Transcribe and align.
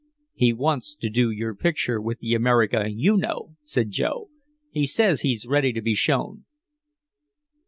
"He 0.33 0.51
wants 0.51 0.95
to 0.95 1.11
do 1.11 1.29
your 1.29 1.53
picture 1.53 2.01
with 2.01 2.21
the 2.21 2.33
America 2.33 2.87
you 2.89 3.17
know," 3.17 3.55
said 3.63 3.91
Joe. 3.91 4.31
"He 4.71 4.87
says 4.87 5.21
he's 5.21 5.45
ready 5.45 5.71
to 5.73 5.81
be 5.83 5.93
shown." 5.93 6.45